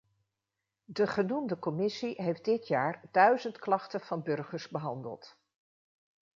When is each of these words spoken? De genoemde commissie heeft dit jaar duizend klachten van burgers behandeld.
De 0.85 1.07
genoemde 1.07 1.59
commissie 1.59 2.13
heeft 2.21 2.45
dit 2.45 2.67
jaar 2.67 3.01
duizend 3.11 3.59
klachten 3.59 3.99
van 4.01 4.23
burgers 4.23 4.69
behandeld. 4.69 5.35